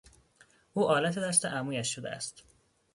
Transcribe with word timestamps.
او 0.73 0.87
آلت 0.91 1.19
دست 1.19 1.45
عمویش 1.45 1.95
شده 1.95 2.09
است. 2.09 2.43